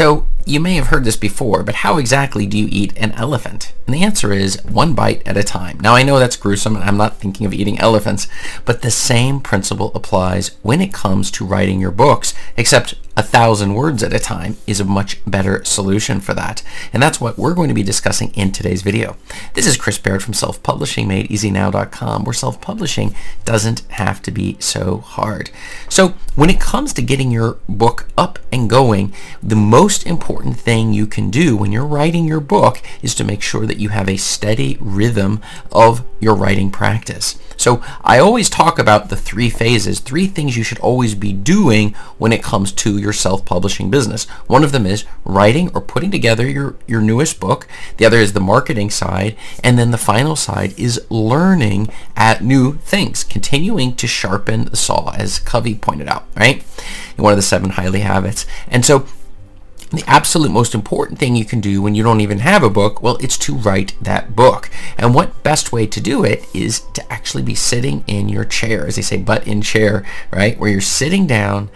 [0.00, 3.74] So you may have heard this before, but how exactly do you eat an elephant?
[3.86, 5.78] And the answer is one bite at a time.
[5.78, 8.26] Now I know that's gruesome, and I'm not thinking of eating elephants,
[8.64, 13.74] but the same principle applies when it comes to writing your books, except a thousand
[13.74, 16.62] words at a time is a much better solution for that.
[16.90, 19.14] And that's what we're going to be discussing in today's video.
[19.52, 23.14] This is Chris Baird from selfpublishingmadeeasynow.com, where self-publishing
[23.44, 25.50] doesn't have to be so hard.
[25.90, 30.94] So when it comes to getting your book up and going, the most important thing
[30.94, 34.08] you can do when you're writing your book is to make sure that you have
[34.08, 37.38] a steady rhythm of your writing practice.
[37.58, 41.92] So I always talk about the three phases, three things you should always be doing
[42.16, 44.24] when it comes to your self-publishing business.
[44.46, 47.66] One of them is writing or putting together your, your newest book.
[47.96, 49.36] The other is the marketing side.
[49.62, 55.12] And then the final side is learning at new things, continuing to sharpen the saw,
[55.14, 56.64] as Covey pointed out, right?
[57.16, 58.46] In one of the seven highly habits.
[58.68, 59.06] And so
[59.90, 63.02] the absolute most important thing you can do when you don't even have a book,
[63.02, 64.70] well, it's to write that book.
[64.96, 68.86] And what best way to do it is to actually be sitting in your chair,
[68.86, 70.56] as they say, butt in chair, right?
[70.58, 71.70] Where you're sitting down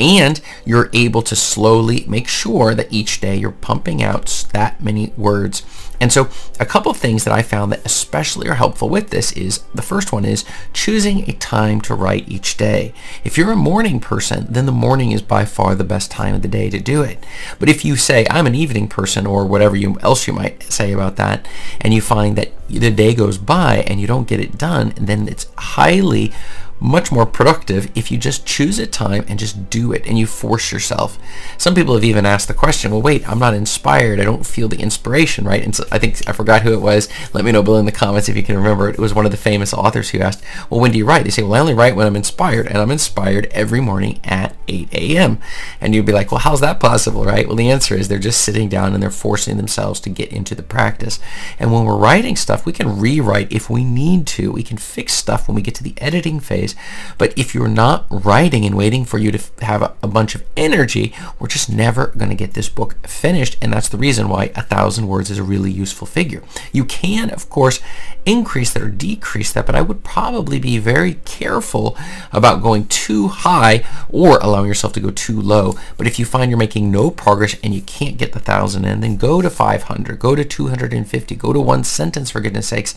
[0.00, 5.12] and you're able to slowly make sure that each day you're pumping out that many
[5.16, 5.62] words
[6.00, 9.32] and so a couple of things that I found that especially are helpful with this
[9.32, 12.94] is the first one is choosing a time to write each day.
[13.22, 16.40] If you're a morning person, then the morning is by far the best time of
[16.40, 17.24] the day to do it.
[17.58, 20.92] But if you say I'm an evening person or whatever you, else you might say
[20.92, 21.46] about that,
[21.82, 25.28] and you find that the day goes by and you don't get it done, then
[25.28, 26.32] it's highly
[26.80, 30.26] much more productive if you just choose a time and just do it and you
[30.26, 31.18] force yourself.
[31.58, 34.18] Some people have even asked the question, well, wait, I'm not inspired.
[34.18, 35.62] I don't feel the inspiration, right?
[35.62, 37.08] And so I think, I forgot who it was.
[37.34, 38.94] Let me know below in the comments if you can remember it.
[38.94, 41.24] It was one of the famous authors who asked, well, when do you write?
[41.24, 44.56] They say, well, I only write when I'm inspired and I'm inspired every morning at
[44.66, 45.38] 8 a.m.
[45.80, 47.46] And you'd be like, well, how's that possible, right?
[47.46, 50.54] Well, the answer is they're just sitting down and they're forcing themselves to get into
[50.54, 51.18] the practice.
[51.58, 54.52] And when we're writing stuff, we can rewrite if we need to.
[54.52, 56.69] We can fix stuff when we get to the editing phase
[57.18, 60.44] but if you're not writing and waiting for you to have a, a bunch of
[60.56, 63.56] energy, we're just never going to get this book finished.
[63.60, 66.42] And that's the reason why a thousand words is a really useful figure.
[66.72, 67.80] You can, of course,
[68.26, 71.96] increase that or decrease that, but I would probably be very careful
[72.32, 75.74] about going too high or allowing yourself to go too low.
[75.96, 79.00] But if you find you're making no progress and you can't get the thousand in,
[79.00, 82.94] then go to 500, go to 250, go to one sentence for goodness sakes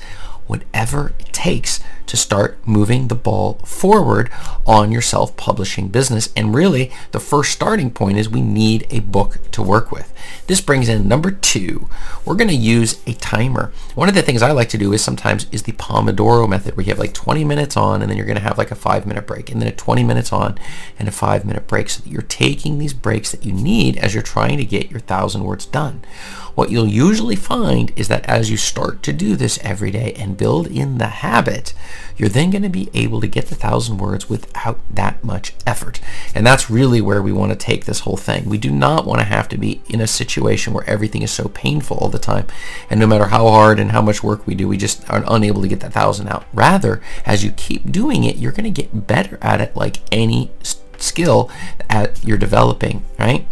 [0.48, 4.30] whatever it takes to start moving the ball forward
[4.68, 6.32] on your self-publishing business.
[6.36, 10.14] And really, the first starting point is we need a book to work with.
[10.48, 11.88] This brings in number two.
[12.26, 13.72] We're going to use a timer.
[13.96, 16.86] One of the things I like to do is sometimes is the Pomodoro method where
[16.86, 19.06] you have like 20 minutes on and then you're going to have like a five
[19.06, 20.60] minute break and then a 20 minutes on
[21.00, 24.14] and a five minute break so that you're taking these breaks that you need as
[24.14, 26.04] you're trying to get your thousand words done.
[26.56, 30.33] What you'll usually find is that as you start to do this every day and
[30.34, 31.74] build in the habit,
[32.18, 36.00] you're then going to be able to get the thousand words without that much effort.
[36.36, 38.46] And that's really where we want to take this whole thing.
[38.46, 41.50] We do not want to have to be in a situation where everything is so
[41.50, 42.48] painful all the time.
[42.90, 45.62] And no matter how hard and how much work we do, we just are unable
[45.62, 46.46] to get that thousand out.
[46.54, 50.52] Rather, as you keep doing it, you're going to get better at it like any
[51.04, 51.52] skill
[51.90, 53.46] at you're developing, right?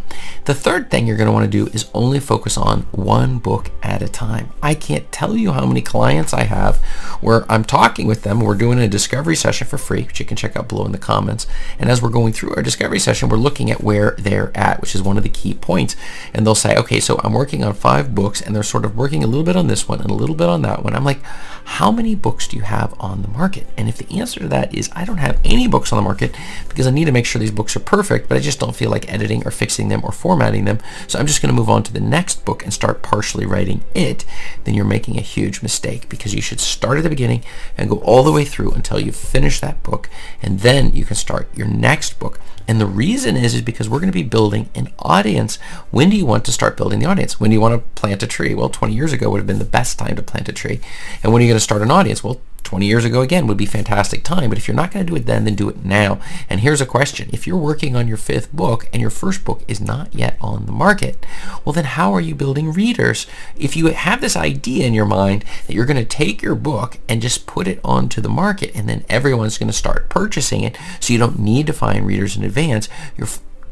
[0.45, 3.69] The third thing you're going to want to do is only focus on one book
[3.83, 4.51] at a time.
[4.61, 6.77] I can't tell you how many clients I have
[7.21, 8.39] where I'm talking with them.
[8.39, 10.97] We're doing a discovery session for free, which you can check out below in the
[10.97, 11.45] comments.
[11.77, 14.95] And as we're going through our discovery session, we're looking at where they're at, which
[14.95, 15.95] is one of the key points.
[16.33, 19.23] And they'll say, okay, so I'm working on five books and they're sort of working
[19.23, 20.95] a little bit on this one and a little bit on that one.
[20.95, 21.21] I'm like,
[21.63, 23.67] how many books do you have on the market?
[23.77, 26.35] And if the answer to that is I don't have any books on the market
[26.67, 28.89] because I need to make sure these books are perfect, but I just don't feel
[28.89, 30.79] like editing or fixing them or formatting them.
[31.07, 33.83] So I'm just going to move on to the next book and start partially writing
[33.93, 34.25] it.
[34.63, 37.43] Then you're making a huge mistake because you should start at the beginning
[37.77, 40.09] and go all the way through until you finish that book.
[40.41, 42.39] And then you can start your next book.
[42.67, 45.57] And the reason is, is because we're going to be building an audience.
[45.89, 47.39] When do you want to start building the audience?
[47.39, 48.53] When do you want to plant a tree?
[48.53, 50.79] Well, 20 years ago would have been the best time to plant a tree.
[51.23, 52.23] And when are you going to start an audience?
[52.23, 55.11] Well, 20 years ago again would be fantastic time but if you're not going to
[55.11, 56.19] do it then then do it now.
[56.49, 57.29] And here's a question.
[57.33, 60.65] If you're working on your fifth book and your first book is not yet on
[60.65, 61.25] the market
[61.65, 63.27] well then how are you building readers?
[63.57, 66.99] If you have this idea in your mind that you're going to take your book
[67.09, 70.77] and just put it onto the market and then everyone's going to start purchasing it
[70.99, 72.87] so you don't need to find readers in advance
[73.17, 73.27] you're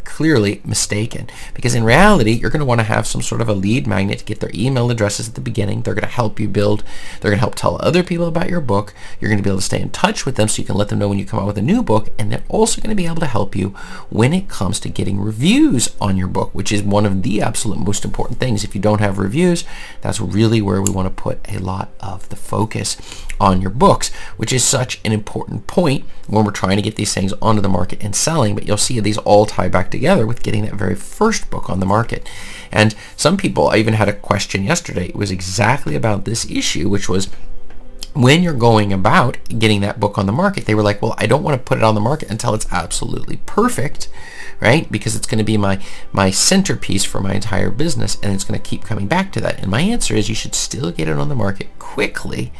[0.10, 3.54] clearly mistaken because in reality, you're going to want to have some sort of a
[3.54, 5.84] lead magnet to get their email addresses at the beginning.
[5.84, 6.84] They're going to help you build,
[7.22, 8.94] they're going to help tell other people about your book.
[9.20, 10.90] You're going to be able to stay in touch with them so you can let
[10.90, 12.10] them know when you come out with a new book.
[12.18, 13.70] And they're also going to be able to help you
[14.10, 17.78] when it comes to getting reviews on your book, which is one of the absolute
[17.78, 18.64] most important things.
[18.64, 19.64] If you don't have reviews,
[20.02, 22.98] that's really where we want to put a lot of the focus
[23.40, 27.14] on your books, which is such an important point when we're trying to get these
[27.14, 28.56] things onto the market and selling.
[28.56, 31.80] But you'll see these all tie back together with getting that very first book on
[31.80, 32.30] the market.
[32.72, 36.90] And some people, I even had a question yesterday, it was exactly about this issue,
[36.90, 37.30] which was
[38.14, 41.28] when you're going about getting that book on the market, they were like, well, I
[41.28, 44.10] don't want to put it on the market until it's absolutely perfect,
[44.60, 44.92] right?
[44.92, 45.82] Because it's going to be my,
[46.12, 49.60] my centerpiece for my entire business and it's going to keep coming back to that.
[49.60, 52.52] And my answer is you should still get it on the market quickly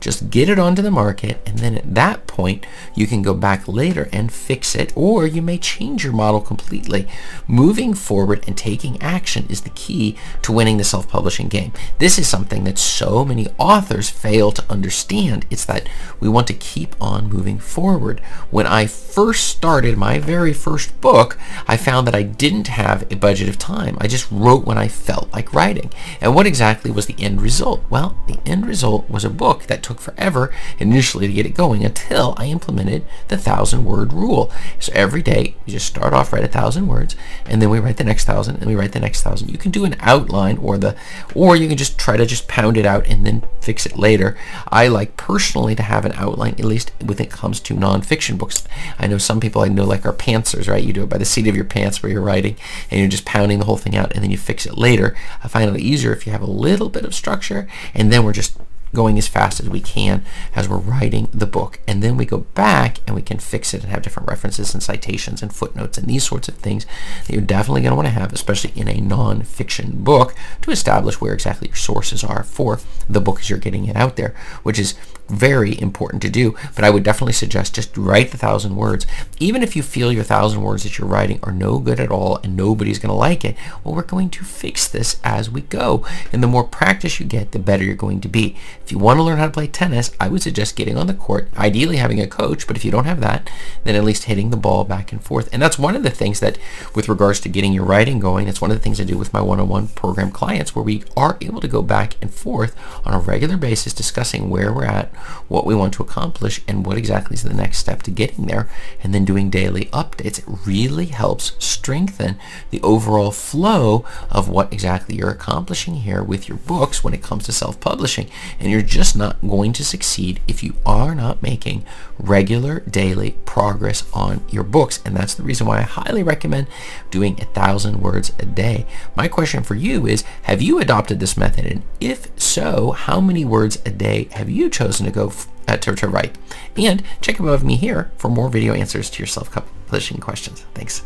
[0.00, 3.66] just get it onto the market and then at that point you can go back
[3.68, 7.06] later and fix it or you may change your model completely.
[7.46, 11.72] Moving forward and taking action is the key to winning the self-publishing game.
[11.98, 15.46] This is something that so many authors fail to understand.
[15.50, 15.88] It's that
[16.20, 18.20] we want to keep on moving forward.
[18.50, 23.16] When I first started my very first book, I found that I didn't have a
[23.16, 23.96] budget of time.
[24.00, 25.90] I just wrote when I felt like writing.
[26.20, 27.82] And what exactly was the end result?
[27.90, 31.54] Well, the end result was a book that took took forever initially to get it
[31.54, 34.50] going until I implemented the thousand word rule.
[34.78, 37.96] So every day you just start off write a thousand words and then we write
[37.96, 39.50] the next thousand and we write the next thousand.
[39.50, 40.96] You can do an outline or the
[41.34, 44.36] or you can just try to just pound it out and then fix it later.
[44.68, 48.66] I like personally to have an outline at least when it comes to nonfiction books.
[48.98, 50.82] I know some people I know like are pantsers, right?
[50.82, 52.56] You do it by the seat of your pants where you're writing
[52.90, 55.16] and you're just pounding the whole thing out and then you fix it later.
[55.42, 58.32] I find it easier if you have a little bit of structure and then we're
[58.32, 58.58] just
[58.94, 60.24] going as fast as we can
[60.54, 61.80] as we're writing the book.
[61.86, 64.82] And then we go back and we can fix it and have different references and
[64.82, 66.86] citations and footnotes and these sorts of things
[67.26, 71.20] that you're definitely going to want to have, especially in a non-fiction book, to establish
[71.20, 74.78] where exactly your sources are for the book as you're getting it out there, which
[74.78, 74.94] is
[75.28, 76.54] very important to do.
[76.74, 79.06] But I would definitely suggest just write the thousand words.
[79.38, 82.36] Even if you feel your thousand words that you're writing are no good at all
[82.38, 86.04] and nobody's going to like it, well, we're going to fix this as we go.
[86.32, 88.56] And the more practice you get, the better you're going to be.
[88.84, 91.14] If you want to learn how to play tennis, I would suggest getting on the
[91.14, 93.48] court, ideally having a coach, but if you don't have that,
[93.82, 95.48] then at least hitting the ball back and forth.
[95.54, 96.58] And that's one of the things that,
[96.94, 99.32] with regards to getting your writing going, that's one of the things I do with
[99.32, 102.76] my one-on-one program clients where we are able to go back and forth
[103.06, 105.10] on a regular basis discussing where we're at,
[105.48, 108.68] what we want to accomplish, and what exactly is the next step to getting there,
[109.02, 110.40] and then doing daily updates.
[110.40, 112.36] It really helps strengthen
[112.70, 117.44] the overall flow of what exactly you're accomplishing here with your books when it comes
[117.44, 118.28] to self-publishing.
[118.60, 121.84] And you're just not going to succeed if you are not making
[122.18, 125.00] regular daily progress on your books.
[125.04, 126.66] And that's the reason why I highly recommend
[127.12, 128.84] doing a thousand words a day.
[129.14, 131.66] My question for you is, have you adopted this method?
[131.66, 135.32] And if so, how many words a day have you chosen to go
[135.68, 136.36] uh, to, to write?
[136.76, 140.64] And check above me here for more video answers to your self-publishing questions.
[140.74, 141.04] Thanks.